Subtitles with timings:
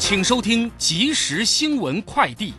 [0.00, 2.54] 请收听即时新闻快递。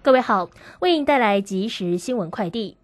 [0.00, 0.48] 各位好，
[0.80, 2.78] 为您带来即时新闻快递。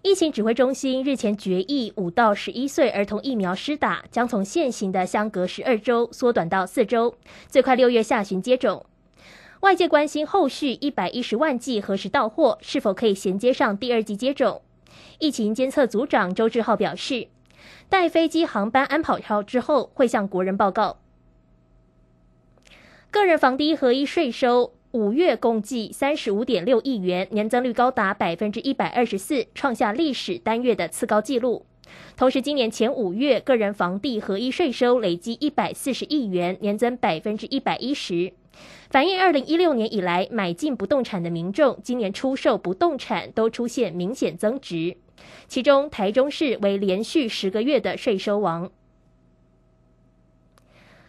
[0.00, 7.14] 疫情指挥中心日前决议，五到十一岁儿童疫苗施打将从现行的相隔十二周缩短到四周，
[7.48, 8.86] 最快六月下旬接种。
[9.60, 14.62] 外界关心后续一百一十万剂何时到货，是否可以衔接上第二剂接种？
[15.18, 17.28] 疫情监测组长周志浩表示。
[17.88, 20.96] 待飞机航班安跑好之后，会向国人报告。
[23.12, 31.66] 个人房地合一税收五月共计三十五点六亿元，年增率高达百分之一百二十四，创下历史单月的次高纪录。
[32.16, 38.32] 同时，今年前五月个人房地合一税收累计一百四十亿元，年增百分之一百一十，
[38.88, 44.96] 反映二零一六年以来买进不动产的民众，今年出售不动产都出现明显增值。
[45.46, 48.70] 其中，台中市为连续十个月的税收王。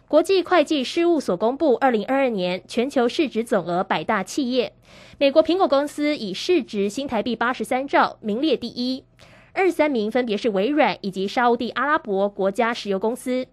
[0.06, 4.72] 国际会计事务所公布二零二二年全球市值总额百大企业，
[5.18, 9.04] 美国苹果公司以市值新台币八十三兆名列第一，
[9.52, 13.46] 二三名分别是微软以及沙地阿拉伯国家石油公司。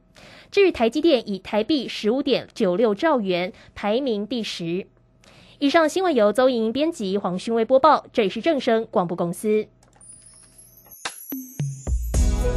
[0.52, 4.86] 至于台积电以台币十五点九六兆元排名第十。
[5.58, 9.68] 以上新闻由邹莹编辑，黄勋威播报，这里是正声广播公司。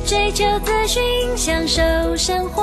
[0.05, 1.03] 追求资讯，
[1.36, 1.83] 享受
[2.17, 2.62] 生活。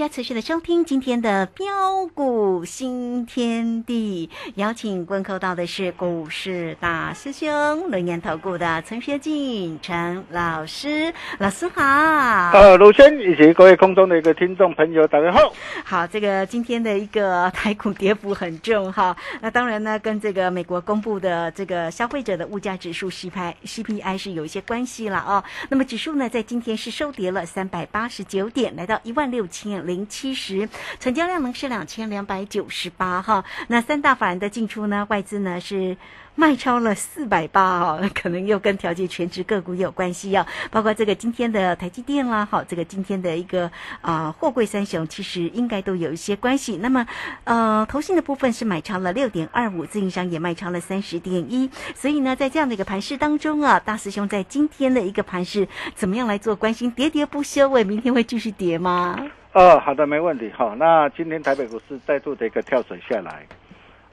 [0.00, 1.66] 家持续的收听今天的标
[2.14, 11.82] 股新天地，邀请问候到的是股市大师兄轮研投顾的陈学进陈老师，老师好。
[11.82, 15.52] 呃，鲁轩以及各位空中的一个听众朋友，大家好。
[15.84, 25.44] 好，这个今天的一个台股跌幅很重哈，那当然呢，跟这个美国公布的这个消费者的物价指数 CPI CPI 是有一些关系了哦。
[25.68, 29.86] 那么指数呢，在今天是收跌了三百八十九点，来到一万六千。
[29.90, 30.68] 零七十，
[31.00, 33.44] 成交量呢是两千两百九十八哈。
[33.66, 35.96] 那三大法人的进出呢，外资呢是
[36.36, 40.46] 卖超了四百八哦，可能又跟调节全职个股有关系哦。
[40.70, 43.68] 包括这个今天的台积电啦，好，这个今天的一个
[44.00, 46.76] 啊货柜三雄，其实应该都有一些关系。
[46.76, 47.04] 那么
[47.42, 51.68] 呃，投信的部分是买超了六点二五，自营商也卖超了三十点一。
[51.96, 56.92] 所以呢，在这样的一个盘势当中啊，大师兄在今天的一个盘势怎么样来做关心？
[56.94, 59.18] 喋喋不休，喂，明天会继续跌吗？
[59.52, 60.48] 哦，好的，没问题。
[60.50, 63.44] 好，那今天台北股市再度的一个跳水下来，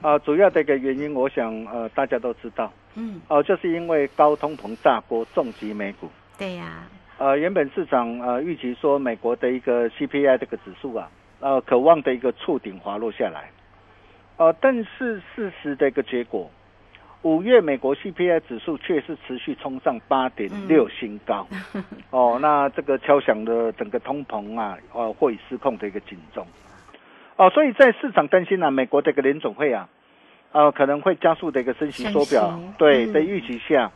[0.02, 6.08] 啊，主要的一个原因，我想呃大家都知道，嗯，哦，就是因为高通膨炸锅重击美股。
[6.36, 6.82] 对呀。
[7.18, 11.08] 呃，原本市场呃预期说美国的一个 CPI 这个指数啊，
[11.38, 13.50] 呃，渴望的一个触顶滑落下来，
[14.38, 16.50] 呃，但是事实的一个结果。
[17.22, 21.46] 五月美国 CPI 指数却是持续冲上八点六新高，
[22.10, 26.46] 哦，那这个敲响了整个通膨啊，呃，会失控的一个警钟，
[27.36, 29.88] 哦，所以在市场担心呢，美国这个联总会啊，
[30.52, 33.90] 呃，可能会加速的一个升息缩表，对，的预期下，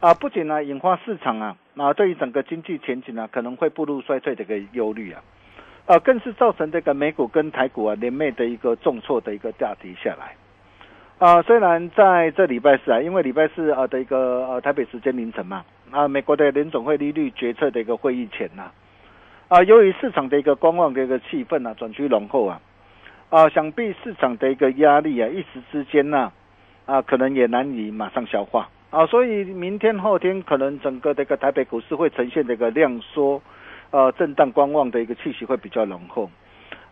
[0.00, 5.22] 啊，不仅呢引发市场啊，啊，对于整个经济前景呢，可能会步入衰退的一个忧虑啊，
[5.84, 10.34] 呃，更是造成这个美股跟台股啊连袂的一个重挫的一个价跌下来。
[11.22, 18.72] 啊，虽然在这礼拜四啊，因为礼拜四啊的一个呃台北时间凌晨嘛，啊，美国的联总会利率决策的一个会议前呐，
[19.46, 22.60] 啊，由于市场的一个观望的一个气氛啊，转趋浓厚啊，
[23.30, 26.32] 啊，想必市场的一个压力啊，一时之间呢，
[26.86, 33.40] 啊，可能也难以马上消化啊，所以明天后天可能整个这个台北股市会呈现这个量缩，
[33.92, 36.28] 呃，震荡观望的一个气息会比较浓厚。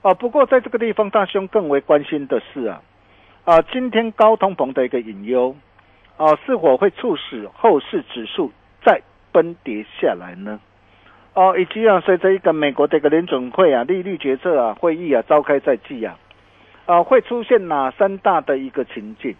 [0.02, 2.80] 啊，不过在这个地方，大兄更为关心的是啊，
[3.50, 5.56] 啊，今天高通膨的一个隐忧，
[6.16, 8.52] 啊，是否会促使后市指数
[8.86, 9.02] 再
[9.32, 10.60] 崩跌下来呢？
[11.34, 16.16] 哦，以及啊，随着一个美国的一个联准会啊利率决策啊会议啊召开在即啊，
[16.86, 19.34] 啊，会出现哪三大的一个情境？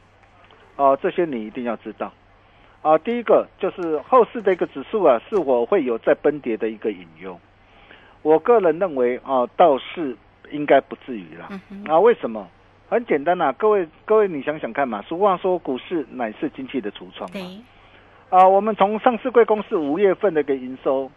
[0.75, 2.13] 啊，这些你一定要知道。
[2.83, 7.39] 啊，第一个就是后市的一个指数啊，是否会有再崩跌的一个隐忧？
[8.23, 10.17] 我个人认为啊，倒是。
[10.51, 11.49] 应该不至于了
[11.87, 12.01] 啊？
[12.01, 12.49] 为什么？
[12.91, 15.01] 很简单呐，各位各位，你想想看嘛。
[15.03, 17.41] 俗话说，股市乃是经济的橱窗嘛。
[18.31, 21.09] 啊，我们从上市贵公司五月份的一个营收，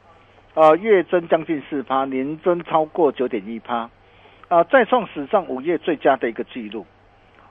[0.54, 3.90] 啊，月增将近四趴，年增超过九点一趴，
[4.50, 6.86] 啊，再创史上五月最佳的一个记录。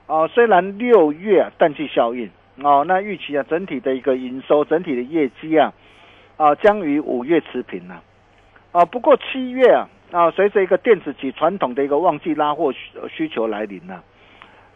[0.07, 2.29] 啊，虽然六月淡季效应，
[2.61, 5.73] 哦，那预期啊，整体的一个营收，整体的业绩啊，
[6.37, 8.01] 啊，将与五月持平了。
[8.71, 9.89] 啊，不过七月啊。
[10.13, 12.79] 啊，随着一个电子及传统的一个旺季拉货需
[13.09, 14.03] 需求来临呢，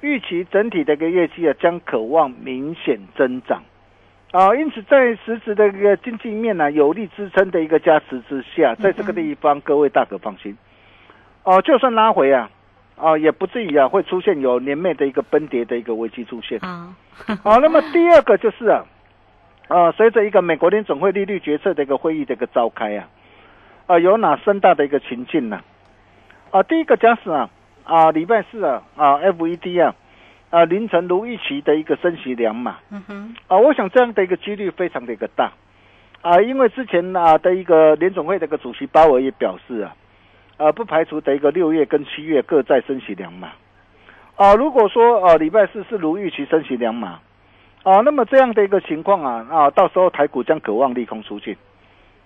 [0.02, 3.64] 预期整体的一个业绩啊将渴望明显增长，
[4.32, 10.58] 啊，因此在实质的一个经济面呢有力支撑的一个加持之下，在这个地方各位大可放心，
[11.44, 12.50] 哦，就算拉回啊，
[12.96, 16.96] 啊也不至于啊会出现有年内的一个崩跌的一个危机出现啊，
[17.44, 18.86] 好，那么第二个就是啊，
[19.68, 23.08] 啊随着一个美国联总会利率决策的一个会议的一个召开啊。
[23.88, 25.62] 啊，有哪三大的一个情境呢？
[26.52, 27.50] 啊，第一个假使啊，
[27.88, 29.96] 啊，礼拜四啊，啊，FED 啊，
[30.50, 35.54] 啊，凌晨如预期的一个升息两码，嗯哼，啊，我想这样的一个几率非常的一个大，
[36.22, 39.96] 啊，因为之前啊的一个联总会的一个主席鲍尔也表示啊，
[40.58, 43.54] 啊，不排除的一个六月跟七月各再升息两码，
[44.36, 47.20] 啊，如果说啊礼拜四是如预期升息两码，
[47.84, 51.56] 啊，那么这样的一个情况啊，啊，到时候台股将渴望利空出尽。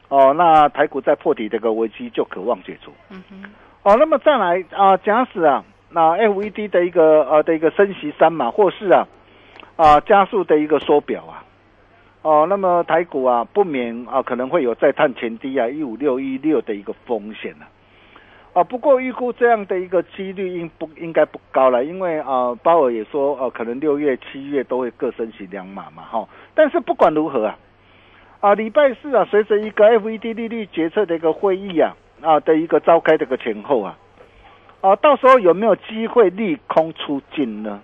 [0.09, 2.91] 哦，那台股在破底这个危机就渴望解除。
[3.11, 3.43] 嗯哼。
[3.83, 9.07] 哦，那么再来啊，假使啊，那 FED 的一个呃的一个升息三码，或是啊
[9.75, 11.43] 啊加速的一个缩表啊，
[12.21, 17.65] 哦，那么台股啊不免啊可能会有再探前低啊一五六一六的一个风险呢。
[18.53, 26.27] 啊，不过预估这样的一个几率应不应该不高了，因为啊鲍尔也说呃可能六月七月都会各升息两码嘛哈。
[26.53, 27.57] 但是不管如何啊。
[28.41, 33.97] 啊，礼拜四啊，随着一个 FED 利率决策的一个会议啊，啊的一个召开这个前后啊，
[34.81, 37.81] 啊，到时候有没有机会利空出尽呢？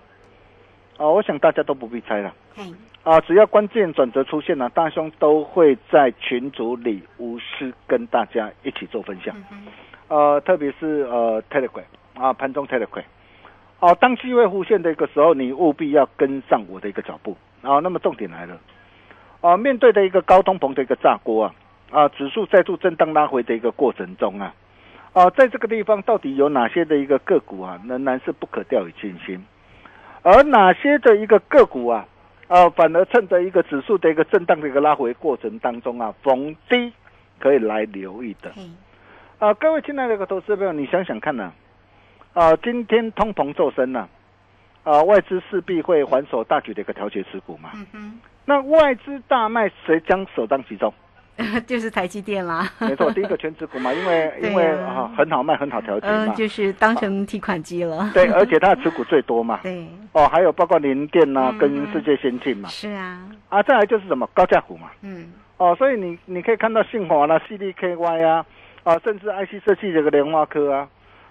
[0.97, 2.33] 啊，我想大家都不必猜了。
[2.57, 2.75] 嗯。
[3.03, 9.33] 啊，只要关键转折出现了，大兄都会在群组里无私跟大家一起做分享。
[9.49, 9.67] 嗯
[10.09, 11.83] 呃，特别是呃 Telegram
[12.15, 13.03] 啊，盘中 Telegram。
[13.79, 17.37] 哦，当机会出现的一个时候，你务必要跟上我的一个脚步。
[17.61, 18.57] 啊，那么重点来了。
[19.39, 21.53] 啊，面对的一个高通膨的一个炸锅啊，
[21.91, 24.53] 啊，指数再度震荡拉回的一个过程中啊，
[25.13, 29.41] 啊，在这个地方到底有哪些的一个个股啊，仍然是不可掉以轻心，
[30.21, 32.05] 而哪些的一个个股啊，
[32.47, 36.91] 啊，反而趁着一个指数的一个震荡的一个拉回过程当中啊，逢低
[37.39, 38.51] 可以来留意的。
[39.39, 41.53] 啊，各位亲爱的一个投资朋友，你想想看呢，
[42.33, 44.09] 啊，今天通膨骤升呢，
[44.83, 47.71] 啊，外资势必会还手大举的一个调节持股嘛。
[47.93, 50.93] 嗯那外资大卖，谁将首当其冲？
[51.67, 52.69] 就是台积电啦。
[52.79, 56.25] 没错，第一个全持股嘛，因为 因为啊很好卖，很好调节嘛。
[56.27, 58.09] 嗯，就是当成提款机了。
[58.13, 59.59] 对，而且它的持股最多嘛。
[59.63, 59.87] 对。
[60.13, 62.67] 哦，还有包括联电呐，跟世界先进嘛。
[62.69, 63.21] 是啊。
[63.49, 64.89] 啊，再来就是什么高价股嘛。
[65.01, 65.31] 嗯。
[65.57, 68.45] 哦，所以你你可以看到信华啦、CDKY 啊，
[68.83, 70.87] 啊，甚至 IC 设计这个联发科啊，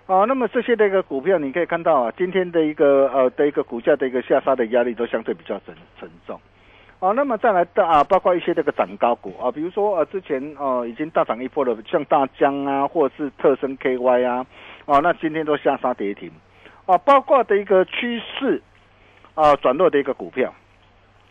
[0.07, 6.41] 啊，那么这些的一个股票，你可以看到啊，今天的一个呃的一个股价的一个下杀的压力都相对比较沉沉重。
[6.99, 14.47] 啊，那么再来的啊，包括一些这个涨高股啊，比如说呃，之前呃已经大涨一波的，像大江啊，或者是特升 KY 啊，
[14.87, 16.33] 哦，那今天都下杀跌停，
[16.87, 18.63] 啊，包括的一个趋势
[19.35, 20.55] 啊转弱的一个股票，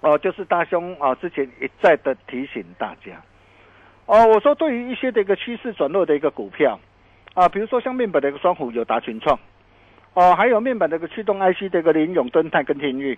[0.01, 3.19] 哦，就是大兄啊之前一再的提醒大家，
[4.05, 6.79] 哦，我说对于一些的一个趋势转弱的一个股票
[7.33, 9.39] 啊，比如说像面板的一个双虎有达群创，
[10.13, 13.17] 哦，还有面板的一个驱动 IC 的一个林永敦泰跟天域。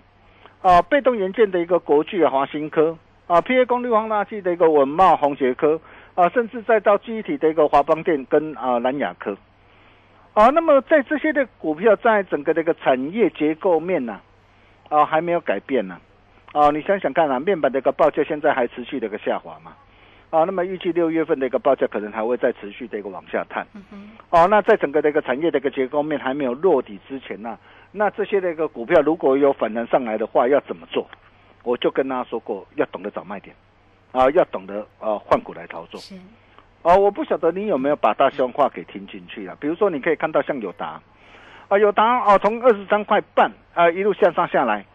[0.62, 2.96] 啊，被动元件的一个国巨华新科
[3.26, 5.80] 啊，P A 功率放大器的一个稳茂宏杰科
[6.14, 9.36] 啊，甚至再到记忆体的一个华邦电跟啊南亚科。
[10.34, 14.20] 啊，那么在这些的股票在整个的一个产业结构面呢
[14.88, 15.98] 啊还没有改变呢
[16.52, 19.72] 啊，你想想看啊，面板的一个报价现在还持续的一个下滑嘛。
[20.30, 23.66] 啊，那么预计六月份的一个报价可能还会再持续的一个往下探。
[23.74, 27.58] 嗯哼，哦，那在整个的一个产业的一个结构面还没有落底之前呢、
[27.90, 31.06] 那这些的一个股票如果有反弹上来的话，要怎么做？
[31.64, 33.54] 我就跟大家说过，要懂得找卖点，
[34.12, 36.00] 啊，要懂得呃换股来操作。
[36.00, 36.14] 是，
[36.82, 39.56] 哦，我不晓得你有没有把大兄话给听进去了？
[39.56, 41.00] 比如说，你可以看到像友达，
[41.68, 44.86] 啊，友达哦，从二十三块半啊一路向上下来，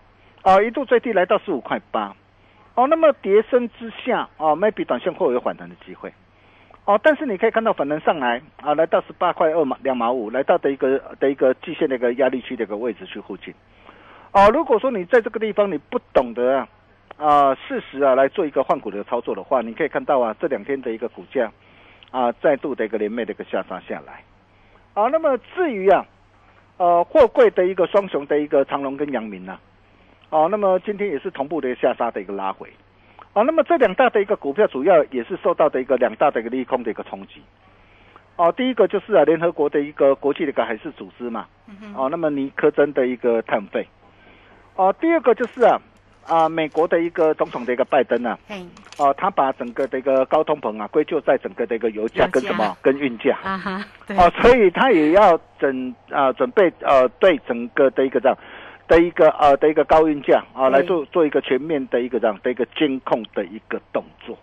[0.41, 2.15] 啊，一度最低来到十五块八，
[2.75, 6.11] 哦，那么跌升之下，哦，maybe 短线会有反弹的机会，
[6.85, 13.53] 哦，但是你可以看到反弹上来啊，来到十八块二毛两毛五，来到的一个的一个季线的一个压力区的一个位置去附近，
[14.31, 16.67] 哦，如果说你在这个地方你不懂得啊。
[17.15, 21.49] 啊，适时啊来做一个换股的操作的话，你可以看到啊，这两天的一个股价
[22.09, 24.23] 啊，再度的一个连袂的一个下杀下来。
[24.95, 26.03] 啊，那么至于啊，
[26.77, 29.59] 呃，货柜的一个双雄的一个长隆跟阳明呢、
[30.31, 32.67] 啊，那么今天也是同步的下杀的一个拉回。
[33.33, 37.41] 啊，那么这两大的一个股票主要也是受到的一个两大的一个利空的一个冲击。
[38.35, 41.45] 哦、第一个就是啊，联合国的一个国际的一个海事组织嘛，
[41.95, 43.87] 哦、那么尼科珍的一个碳费。
[44.75, 45.79] 哦、第二个就是啊，
[46.25, 48.65] 啊，美国的一个总统的一个拜登啊，嘿，
[48.97, 53.37] 哦、他把整个的一个高通膨啊归咎在整个的一个油价跟什么跟运价。
[53.43, 53.85] 啊哈，
[54.17, 58.35] 哦，所以他也要整啊、准备呃对整个的一个这样
[58.87, 64.37] 的一个呃的一个高运价啊、对来做做一个全面的一个这样的一个监控的一个动作。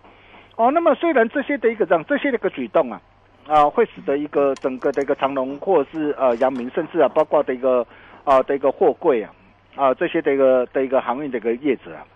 [0.57, 3.01] 哦，那么虽然这些的一个这样这些的一个举动啊
[3.47, 7.87] 啊、会使得一个整个的一个长隆或者是呃阳明，甚至啊包括的一个
[8.25, 9.33] 啊、的一个货柜啊
[9.75, 12.07] 啊这些的一个的一个航运的一个业者啊。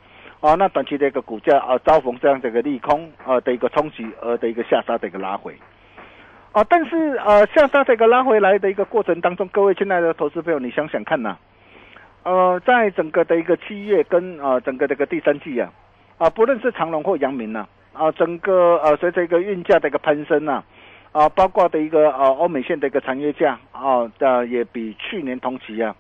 [0.40, 5.57] 啊，那短期的一个股价啊，遭逢这样的一个利空啊的一个冲击而的一个下杀的一个拉回，
[6.52, 11.35] 啊，但是呃下杀这个拉回来的一个过程当中，各位亲爱的投资朋友，你想想看呐、
[12.25, 15.71] 呃，在整个的一个七月跟呃整个这个第三季啊，
[16.16, 20.64] 啊，不论是长隆或阳明呐、啊，整个呃随着一个运价的一个攀升呐、
[21.12, 25.95] 啊，包括的一个呃欧美线的一个长约价啊，的也比去年同期啊，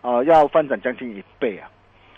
[0.00, 1.68] 啊要翻涨将近一倍啊。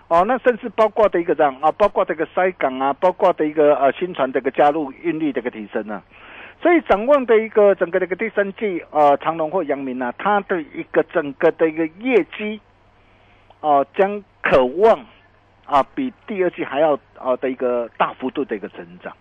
[0.07, 6.01] 哦，那甚至包括的一个这样啊，包括这个塞港啊，包括的一个呃新船的一个加入运力的一个提升啊，
[6.63, 12.61] 所以展望的一个整个的一个第三季呃长隆或阳明啊，它的一个整个的一个业绩
[13.61, 15.05] 哦、将渴望
[15.65, 19.13] 啊比第二季还要啊的一个大幅度的一个增长。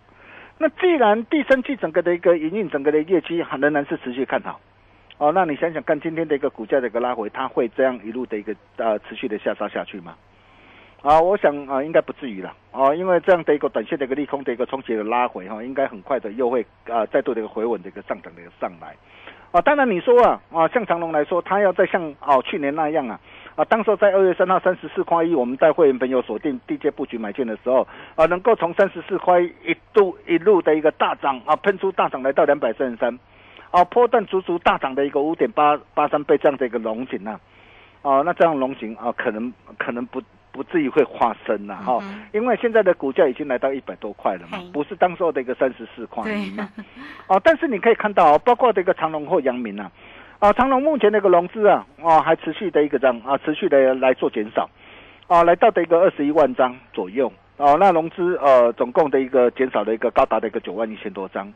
[0.59, 4.59] 那既然第三季整个的一个营运整个的业绩还仍然是持续看好，
[5.17, 10.15] 哦，那你想想看，今天的一个股价的一个拉回，它会这样一路的一个呃持续的下杀下去吗？
[11.03, 18.95] 啊，我想啊，应该不至于了啊，因为这样的一个短线的一个利空的一个冲击的拉回哈、应该很快的又会啊再度的一个回稳的一个上涨的一个上来。
[19.51, 23.19] 啊，当然你说啊啊，像长隆来说，它要再像哦去年那样啊
[23.57, 33.17] 啊，当时候在二月三号三十四块一，我们带会员朋友锁定地阶布局买进的时候啊，能够从三十四块一度一路的一个大涨啊，喷出大涨来到两百三十三，
[33.71, 37.39] 啊，波段足足大涨的一个五点八八三倍这样的一个龙井啊，
[38.03, 40.21] 哦、那这样龙井啊，可能可能不
[40.51, 46.39] 不至于会化身了哈、嗯因为现在的股价已经来到一百多块了嘛，不是当时候的一个三十四块对。
[46.39, 46.69] 一嘛。
[47.27, 49.91] 哦，但是你可以看到哦，包括这个长隆或阳明啊，
[50.39, 54.69] 啊，长隆目前的一个融资啊，哦，还持续的一个这样啊，持续的来做减少，
[55.25, 61.51] 啊，来到的一个二十一万张左右，哦，那融资呃总共的一个减少的一个高达的一个九万一千多张，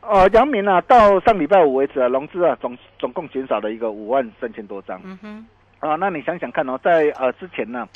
[0.00, 5.46] 呃，阳明啊，到上礼拜五为止啊，融资啊总总共减少了一个五万三千多张，嗯哼，
[5.80, 7.86] 啊，那你想想看哦，在呃之前呢，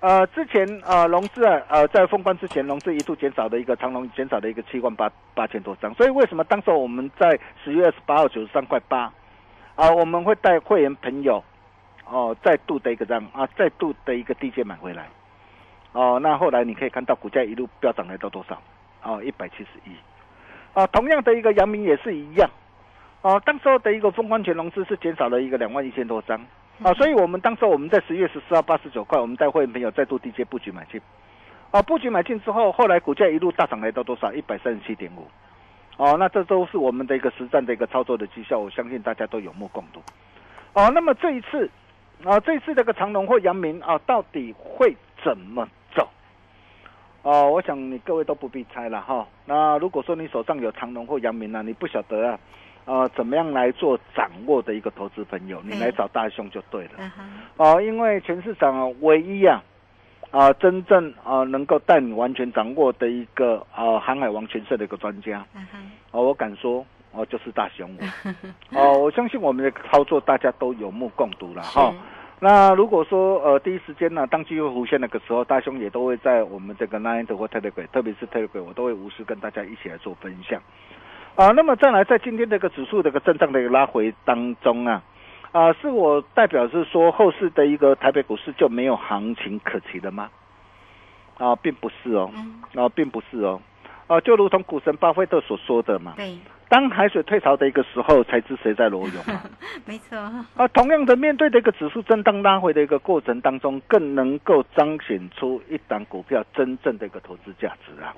[0.00, 9.08] 呃之前呃融资啊呃在封关之前，融资一度减少的一个长隆减少的一个七万八八千多张，所以为什么当时候我们在十月二十八号九十三块八
[9.74, 11.42] 啊，我们会带会员朋友
[12.04, 15.08] 哦再度的一个这样啊再度的一个低阶买回来，
[15.92, 18.60] 哦，那后来你可以看到股价一路飙涨来到多少？
[19.02, 19.92] 哦，一百七十一。
[20.74, 22.48] 啊，同样的一个阳明也是一样。
[23.22, 26.40] 哦、当时候的一个风光全融资是减少了一个两万一千多张
[26.82, 31.00] 啊，所以我们当时候我们在十月十四号八十九块，我们带会员朋友再度低阶布局买进，
[31.70, 34.32] 啊，布局买进之后，后来股价一路大涨来到多少？
[34.32, 35.28] 一百三十七点五，
[36.02, 40.02] 哦，那这都是我们的一个实战的一个操作的绩效，我相信大家都有目共睹。
[40.72, 41.70] 哦，那么这一次，
[42.24, 46.08] 啊，这一次这个长隆或阳明啊，到底会怎么走？
[47.22, 49.24] 哦，我想你各位都不必猜了哈。
[49.46, 52.38] 那如果说你手上有长隆或阳明啊，你不晓得啊，
[52.86, 56.94] 呃，怎么样来做掌握的一个投资朋友，你嗯来找大兄就对了。
[56.98, 57.12] 嗯，
[57.58, 59.62] 哦，因为全市场啊，唯一啊，
[60.32, 65.44] 啊、真正啊、能够带你完全掌握的一个啊、航海王全社的一个专家，
[66.10, 68.80] 哦，我敢说，哦，就是大雄我。
[68.80, 71.94] 哦， 我相信我们的操作大家都有目共睹了哈。
[72.40, 80.60] 那如果说呃第一时间呢，当机会浮现那个时候，大兄也都会在我们这个 Nine 或 Telegram，特别是 Telegram，我都会无私跟大家一起来做分享。
[81.36, 85.02] 啊，那么再来，在今天这个指数这个震荡的一个拉回当中啊，
[85.52, 90.30] 啊，是我代表是说后市的一个台北股市就没有行情可期了吗？
[91.38, 92.30] 啊，并不是哦，
[92.74, 93.60] 啊，并不是哦，
[94.06, 99.42] 啊，就如同股神巴菲特所说的嘛，对，当海水退潮的一个时候，才知谁在裸泳嘛。
[99.84, 108.14] 没错，啊，同样的，面对的一个指数震荡拉回的一个过程当中，更能够彰显出一档股票真正的一个投资价值啊。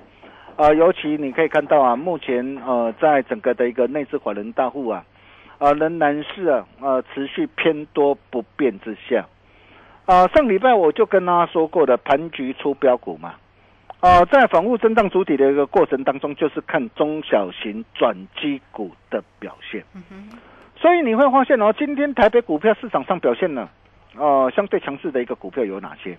[0.55, 5.03] 啊，尤其你可以看到啊，目前呃，在整个的一个内资法人大户啊，
[5.57, 9.25] 啊，仍然是啊，呃，持续偏多不变之下。
[10.05, 13.33] 啊，上礼拜我就跟大家说过的，盘局出标股嘛。
[14.01, 19.83] 啊，在反复震荡主体的一个过程当中，就是看中小型转机股的表现。
[20.77, 23.67] 所以你会发现哦，今天台北股票市场上表现呢，
[24.15, 26.15] 呃，相对强势的一个股票有哪些？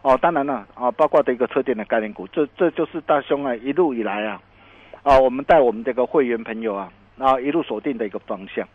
[0.00, 4.40] 哦，当然了，啊，包括的一个车电的概念股，这这就是大兄啊一路以来啊，
[5.04, 6.90] 啊，我们带我们这个会员朋友啊，
[7.22, 8.66] 啊，一路锁定的一个方向。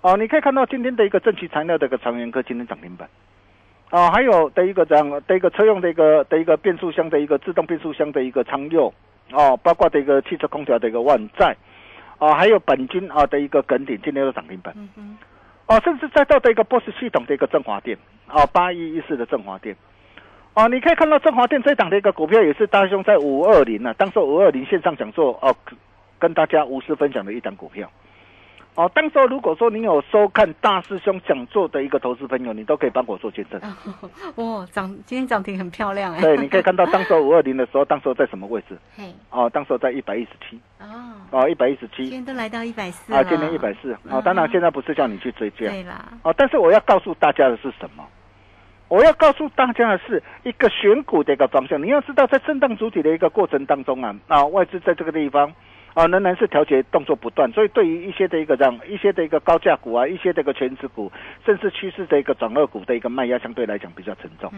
[0.00, 3.08] 哦，你可以看到今天的一个正气材料的一个长源科今天涨停板。
[3.90, 8.92] 啊，还有的一个这样的一个车用的一个的一个变速箱的一个自动变速箱的一个仓佑，
[9.30, 11.56] 哦，包括的一个汽车空调的一个万载，
[12.18, 14.74] 啊，还有本金啊的一个梗顶，今天都涨停板。
[15.66, 17.96] 哦，甚至再到的一个 BOSS 系统的一个振华电，
[18.26, 19.76] 啊，八一一四的振华电，
[20.54, 25.54] 哦，你可以看到振华电这档的一个股票也是大兄在五二零啊，当时五二零线上讲座哦，
[26.18, 27.90] 跟大家无私分享的一档股票。
[28.76, 33.60] 哦，当时如果说你有收看大师兄讲座的一个投资朋友，你都可以帮我做见证。
[34.34, 36.20] 哇，涨今天涨停很漂亮哎。
[36.20, 38.76] 对， 你可以看到当时五二零的时候，当时候在什么位置？
[38.96, 40.58] 嘿，哦，当时候在一百一十七。
[40.80, 40.86] 哦，
[41.30, 42.06] 哦，一百一十七。
[42.06, 43.96] 今天都来到一百四啊，今天一百四。
[44.10, 45.68] 哦，当然现在不是叫你去追价。
[45.68, 46.12] 对啦。
[46.24, 48.04] 哦，但是我要告诉大家的是什么？
[48.88, 51.80] 我要告诉大家的是一个选股的一个方向。
[51.80, 55.54] 你要知道，在震荡主体的一个过程当中啊，啊，外资在这个地方。
[55.94, 61.10] 啊，仍然是调节动作不断，所以对于一些的一个这样一些的一个高价股啊，一些的一个全值股，
[61.46, 64.52] 甚至趋势的一个转二股的一个卖压，相对来讲比较沉重。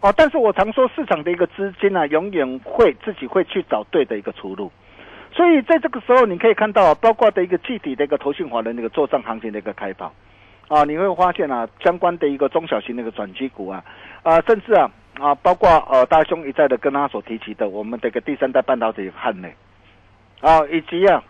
[0.00, 4.70] 哦，但是我常说市场的一个资金啊，永远会自己会去找对的一个出路。
[5.32, 10.12] 所以在这个时候，你可以看到，包括的一个具体的一个投信华人那个做账行情的一个开跑，
[10.68, 13.84] 啊，你会发现啊，相关的一个中小型的一个转机股啊，
[14.22, 14.88] 啊，甚至啊
[15.18, 19.52] 啊，包括呃大兄一再的跟他所提及的，我们这个第三代半导体汉内。
[20.40, 21.22] 啊，以及啊，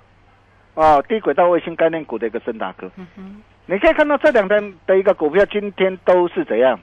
[0.74, 2.90] 啊，低轨道卫星概念股的一个森达科，
[3.66, 6.78] 你可以看到这两天的一个股票今天都是怎样？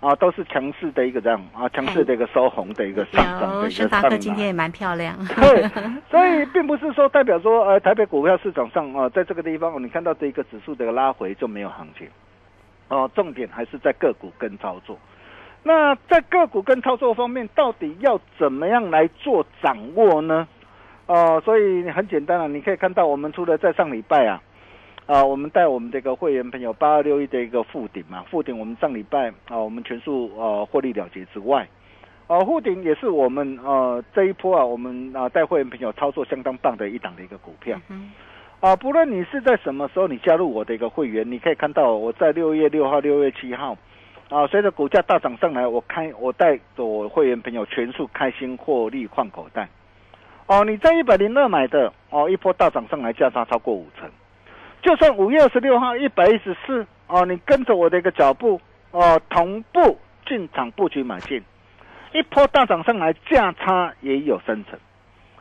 [0.00, 5.14] 啊，都是强势的一个这样啊，强势的一个收红的一个上涨的一个森达科今天也蛮漂亮。
[5.26, 5.68] 对，
[6.10, 12.08] 所以 并不是说代表说呃，台北股票市场上啊，在这个地方你看到这一个指数的一个拉回就没有行情。
[12.88, 14.98] 哦，重点还是在个股跟操作。
[15.62, 20.48] 那在个股跟操作方面，到底要怎么样来做掌握呢？
[21.10, 24.40] 哦，所以很简单了，你可以看到，我们除了在上礼拜啊，
[25.06, 31.66] 啊，我们带我们这个会员朋友八二六一的一个附顶嘛，附顶我们上礼拜啊，我们全数呃获利了结之外，
[32.28, 37.76] 哦，附顶也是我们呃这一波啊，我们啊带会员朋友操作相当棒的一档的一个股票，
[38.60, 43.76] 啊，不论你是在什么时候你加入我的一个会员，你可以看到我在六月六号、六月七号，
[44.28, 49.68] 啊，随着股价大涨上来，我开我带着我会员朋友全数开心获利换口袋。
[50.50, 54.10] 哦，你在一百零二买的哦，一波大涨上来价差超过五成，
[54.82, 58.60] 就算五月二十六号一百一十四哦，你跟着我的一个脚步
[58.90, 61.40] 哦，同步进场布局买进，
[62.12, 64.76] 一波大涨上来价差也有三成，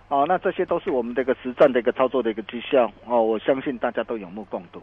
[0.09, 4.79] 哦，那这些都是我们的一个实战的一个操作的一个绩效哦，我相信大家都有目共睹，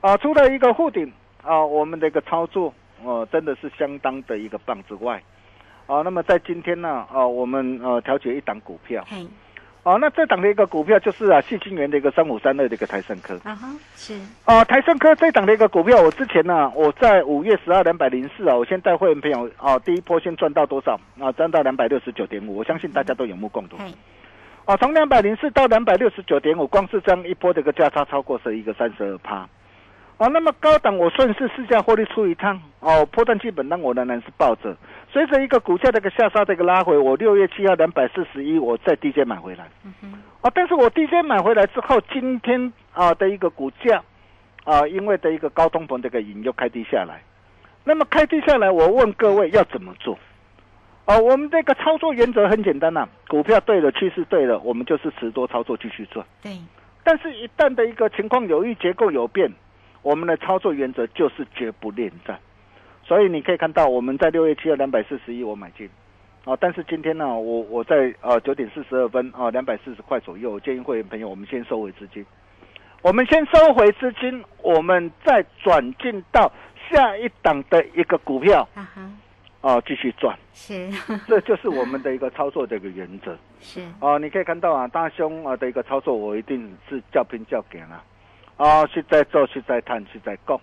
[0.00, 2.72] 啊，除了一个护顶啊，我们的一个操作
[3.04, 5.22] 哦，真的是相当的一个棒之外，
[5.86, 9.04] 啊，那么在今天呢，啊，我们呃调节一档股票。
[9.88, 14.12] 哦，那这档的一个股票就是啊，细晶元的一个三五三二的一个台盛科啊哈是
[14.44, 21.32] 啊，台盛科这档的一个股票，我之前呢，我在五月十二两百零四啊，我先带会员朋友啊，第一波先赚到多少啊？
[21.32, 23.78] 赚到两百六十九点五，我相信大家都有目共睹。
[24.66, 29.48] 哦，从两百零四到两百六十九点五，光是这样一波的一个价差超过是一个三十二趴。
[30.18, 34.76] 哦，那么高档我顺势试驾获利出一趟哦，破断基本单我仍然是抱着。
[35.10, 39.68] 随着一个股价的一个下杀的一个拉回，我六月七号两百四十一，我在低阶买回来。
[39.84, 40.12] 嗯哼。
[40.42, 44.02] 啊，但是我低阶买回来之后，今天啊的一个股价
[44.64, 47.22] 啊，因为的一个高通膨这个引又开低下来。
[47.84, 50.18] 那么开低下来，我问各位要怎么做？
[51.06, 56.24] 啊，我们这个操作原则很简单呐，股票对了，趋势对了，我们就是持多操作继续赚。
[56.42, 56.52] 对。
[57.02, 59.50] 但是，一旦的一个情况有异，结构有变，
[60.02, 62.38] 我们的操作原则就是绝不恋战。
[63.08, 65.88] 所以你可以看到我们在六月七号两百四十一我买进，
[66.44, 72.24] 啊，但是今天呢，我我在呃九点四十二分啊两百四十块左右，我建议会员朋友我们先收回资金，
[73.00, 76.52] 我们先收回资金，我们再转进到
[76.90, 78.68] 下一档的一个股票。
[79.60, 80.88] 啊继续赚，是。
[81.26, 83.36] 这就是我们的一个操作的一个原则。
[83.60, 88.00] 是，哦，你可以看到啊，大兄啊的一个操作，我一定是叫拼叫给了，
[88.56, 90.58] 啊，是在做，是在谈，是在供。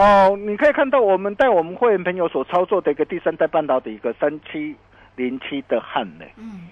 [0.00, 4.74] 哦，你可以看到我们带我们会员朋友所操作的一个第三代半导体一个三七
[5.14, 6.68] 零七的汉磊，嗯，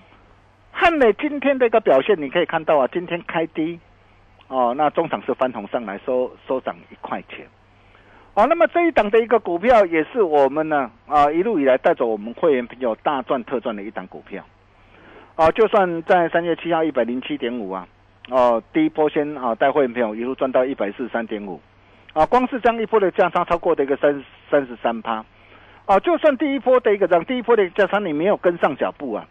[0.72, 3.78] 汉磊今天的一个表现，你可以看到啊，今天开低，
[4.46, 7.46] 哦，那中场是翻红上来收收涨一块钱。
[8.32, 14.42] 哦，那么这一档的一个股票也是我们呢啊一路以来带着我们会员朋友大赚特赚的一档股票。
[15.36, 17.86] 哦，就算在三月七号一百零七点五啊，
[18.30, 21.60] 哦，第一波先啊带会员朋友一路赚到一百四十三点五，
[22.18, 25.24] 啊，光是这样一波的价差超过的一个三三十三趴，
[25.87, 29.24] 啊，就算第一波的一个涨，第一波的价差你没有跟上脚步啊，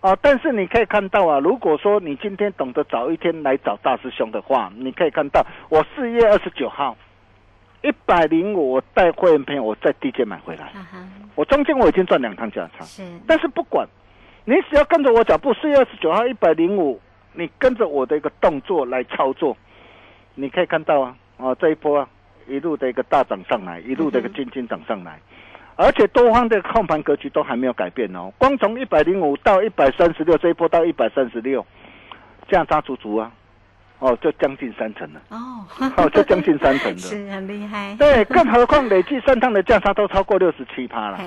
[0.00, 6.96] 啊，但是你可以看到啊，如果说你今天懂得早一天来找大师兄的话，你可以看到我四月二十九号
[7.82, 10.72] 一百零五，我带会员朋友我在低阶买回来，
[11.36, 13.86] 我中间我已经赚两趟价差，是，但是不管，
[14.44, 17.00] 你只要跟着我脚步，四月二十九号一百零五，
[17.34, 19.56] 你跟着我的一个动作来操作，
[20.34, 22.08] 你可以看到啊，啊这一波啊
[22.46, 25.18] 一路的一个大涨上来，一路的一个金金涨上来，
[25.76, 31.64] 而且多方的控盘格局都还没有改变哦，光从一百零五到一百三十六，这一波到一百三十六，
[32.48, 33.32] 价差足足啊，
[33.98, 35.64] 哦就将近三成了，哦，
[35.96, 36.98] 哦就将近三成了。
[36.98, 41.18] 是很厉害，对，更何况累计三趟的价差都超过六十七趴了。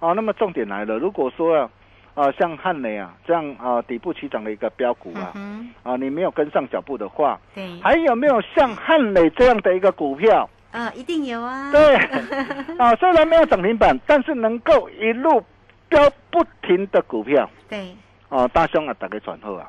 [0.00, 1.70] 哦，那么重点来了，如果说啊，
[2.14, 10.48] 啊像汉雷啊这样啊底部起涨的一个标股啊，嗯啊你没有跟上脚步的话，哼，对，还有没有像汉雷这样的一个股票？
[10.72, 11.94] 啊，一定有啊，对，
[12.78, 15.42] 啊虽然没有涨停板，但是能够一路
[15.88, 17.94] 飙不停的股票，对，
[18.28, 19.68] 啊大兄啊打给转后啊，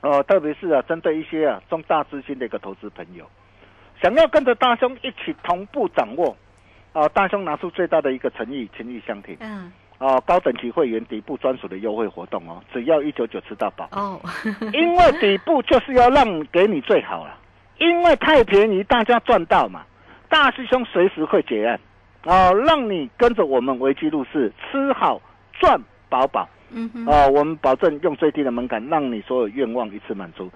[0.00, 3.24] 哦、特别是啊针对一些啊中大资金的一个投资朋友，
[4.02, 6.34] 想要跟着大兄一起同步掌握，
[6.92, 9.36] 啊大兄拿出最大的一个诚意，情意相挺。
[9.40, 9.70] 嗯，
[10.02, 14.20] 哦，高等级会员底部专属的优惠活动哦，只要一九九吃到饱，哦，
[14.74, 17.38] 因为底部就是要让给你最好了，
[17.78, 19.82] 因为太便宜，大家赚到嘛，
[20.28, 21.78] 大师兄随时会结案，
[22.24, 25.22] 哦，让你跟着我们维基入市，吃好
[25.60, 30.50] 赚饱饱，嗯哼，哦，我们保证用最低的门槛，让你所有愿望一次满足。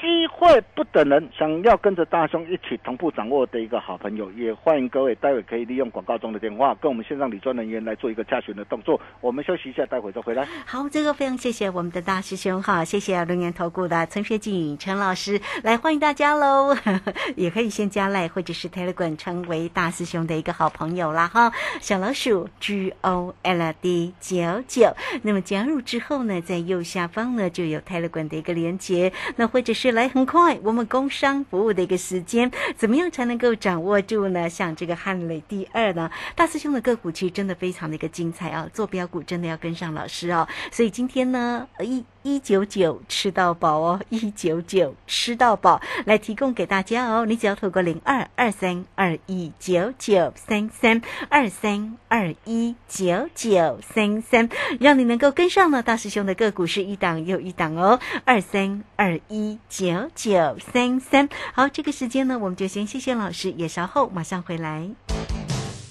[0.00, 9.00] 机会不等人，想要跟着大兄一起同步掌握的一个好朋友，也欢迎各位待会可以利用广告中的电话，跟我们线上理专人员来做一个洽询的动作。
[9.20, 10.46] 我们休息一下，待会再回来。
[10.66, 16.76] 好，这个非常谢谢我们的大师兄哈，谢谢龙岩投顾的陈学静陈老师来欢迎大家喽，
[17.34, 21.50] 也可以先加赖或者是 Telegram 成为大师兄的一个好朋友啦哈。
[21.80, 34.48] 小老鼠 G O L D 九九，那么加入之后呢，在右下方呢就有 Telegram 的一个连接，那或者是来很快我们工商服务的一个时间，怎么样才能够掌握住呢？
[34.48, 40.46] 像这个汉磊第二呢，大师兄的个股其实真的非常的一个精彩啊，坐标股真的要跟上老师哦。
[40.70, 47.24] 所以今天呢，一一九九吃到饱哦，一九九吃到饱来提供给大家哦。
[47.24, 54.48] 你只要透过零二二三二一九九三三二三二一九九三三，
[54.80, 61.28] 让你能够跟上呢大师兄的个股是一档又一档哦，二三二一九九三三。
[61.54, 64.90] 好，这个时间呢，我们就先谢谢老师，也稍后马上回来。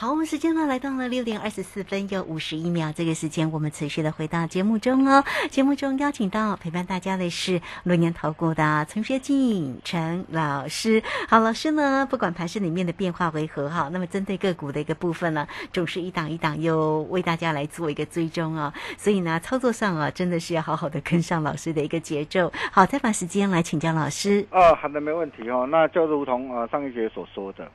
[0.00, 5.22] 好，我们时间呢来到了六点二十四分又五十一秒，这个时间我们持续的回到节目中哦。
[5.50, 11.02] 节目中邀请到陪伴大家的是轮年投顾的陈学进陈老师。
[11.28, 18.72] 好，老师呢不管盘市里面的变化为何哈，那么针对个股的一个部分呢，总是一档一档又为大家来做一个追踪哦。
[18.96, 22.50] 所以呢，操作上啊，真的是要好好的跟上老师的一个节奏。
[22.72, 24.46] 好，再把时间来请教老师。
[24.48, 25.68] 啊，好的，没问题哦。
[25.70, 27.70] 那就如同呃上一节所说的，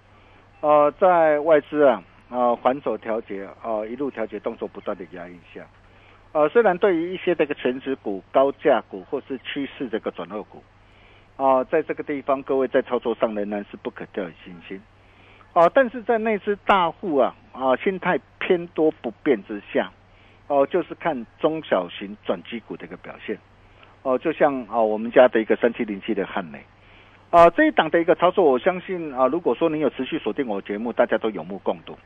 [0.62, 2.02] 呃，在外资啊。
[2.30, 5.62] 啊，反手调节啊，一路调节动作不断的压抑下，
[6.32, 10.64] 呃，虽然对于一些这个全值股、高价股或是趋势这个转弱股，
[11.38, 14.82] 啊，在这个地方各位在操作上仍然是不可掉以轻心，
[15.54, 19.92] 啊，但是在那只大户啊啊心态偏多不变之下，
[20.48, 23.38] 哦，就是看中小型转机股的一个表现，
[24.02, 26.60] 哦，就像啊我们家的一个三七零七的汉雷。
[27.32, 31.98] 啊，这一档的一个操作，我相信啊，如果说你有持续锁定我节目，大家都有目共睹。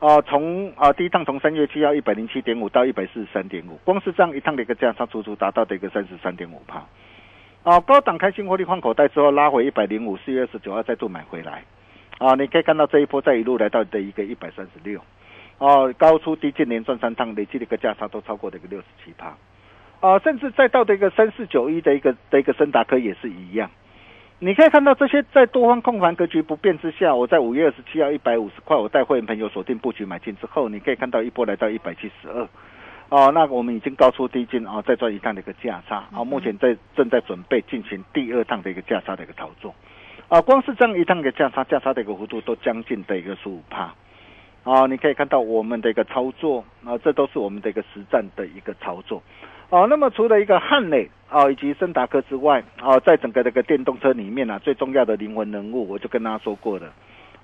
[0.00, 6.86] 啊，从啊第一趟从三月七号一百零七点五到一百四十三点五，光是这样一趟的一个价差，足足达到的一个三十三点五帕。
[7.64, 11.64] 啊，高档开新获利换口袋之后拉回一百零五，四月二十九号再度买回来。
[12.18, 15.00] 啊，你可以看到这一波再一路来到的一个一百三十六。
[15.58, 19.36] 哦，高出低进连赚三趟，累计的一个价差都超过的一个六十七帕。
[19.98, 23.68] 啊，甚至再到的一个三四九一的一个的一个森达科也是一样。
[24.40, 32.48] 你可以看到这些在多方控盘格局不变之下，我在五月二十七号一百五十块，我带会员朋友锁定布局买进之后，你可以看到一波来到一百七十二，
[33.08, 39.74] 哦，那我们已经高出低进啊，再赚一趟的一个价差，啊，目前在正在准备进行第二趟的一个价差的一个操作，
[40.28, 43.92] 啊，光是这样一趟的价差，价差的一个幅度都将近的一个十五帕，
[44.62, 49.20] 啊，你可以看到我们的一个操作，啊，这都是我们的一个实战的一个操作。
[49.70, 56.90] 哦，那么除了一个汉磊哦，以及森达科之外，哦，在整个这个电动车里面呢，最重要的灵魂人物，我就跟大家说过了，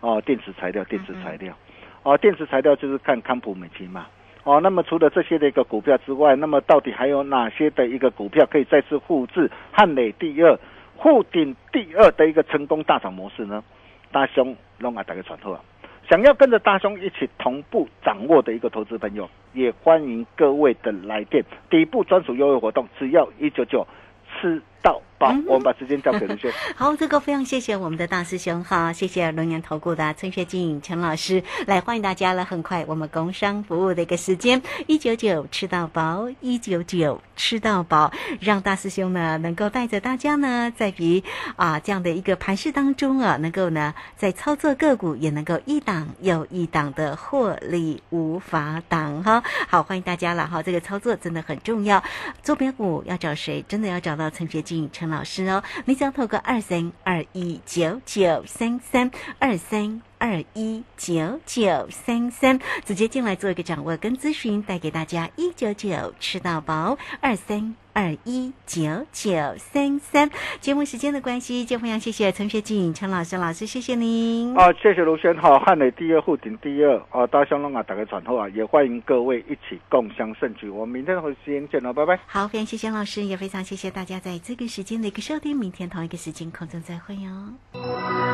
[0.00, 1.54] 哦，电池材料，电池材料，
[2.02, 4.06] 哦，电池材料就是看康普美奇嘛，
[4.44, 10.58] 哦，那么除了这些的一个股票之外，那么到底还有哪些的一个股票可以再次复制汉磊第二、
[10.96, 13.62] 沪顶第二的一个成功大涨模式呢？
[14.10, 15.60] 大兄，弄啊，打个传呼啊！
[16.08, 21.42] 想要跟着大兄一起同步掌握的一个投资朋友，也欢迎各位的来电。
[21.70, 23.86] 底部专属优惠活动，只要一九九，
[24.28, 25.01] 吃到。
[25.25, 26.53] 好，我们把时间交给卢轩。
[26.77, 32.44] 好，这个非常谢谢我们的大师兄哈，谢谢龙岩投顾的陈学静陈老师来欢迎大家了。
[32.44, 41.25] 很快我们工商服务的一个时间，一九九吃到饱，一九九吃到饱，让大师兄呢能够带着大家呢在比
[41.57, 49.42] 啊这样的一个盘势当中啊，能够呢在操作个股也能够一档又一档的获利无法挡哈。
[49.68, 52.03] 好，欢迎大家了哈，这个操作真的很重要。
[52.42, 53.64] 做标股要找谁？
[53.66, 55.04] 真的要找到陈学静陈。
[55.14, 67.74] 老师哦，你只要透过二三二一九九三三二三二一九九三三直接进来做一个掌握跟咨询，带给大家一九九吃到饱二三。
[67.92, 70.28] 二一九九三三，
[70.60, 74.52] 节目时间的关系，就非常谢谢陈学静陈老师老师，谢谢您。
[74.56, 80.68] 啊，谢谢卢轩哈，汉磊第二，沪顶第二，啊，大香龙啊，打个传呼啊，也欢迎各位一起共享盛举。
[80.68, 82.18] 我们明天同一时间见喽，拜拜。
[82.26, 88.34] 好，非常谢谢老师，也非常谢谢大家在这个时间的一个收听，明天同一个时间空中再会哟。